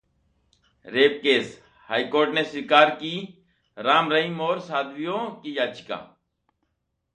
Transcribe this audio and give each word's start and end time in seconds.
rape 0.85 1.19
case: 1.23 1.59
high 1.89 2.03
court 2.03 2.29
ने 2.29 2.43
स्वीकार 2.43 2.89
की 2.89 3.13
राम 3.77 4.11
रहीम 4.11 4.41
और 4.41 4.59
साध्वियों 4.59 5.19
की 5.41 5.57
याचिका 5.57 5.95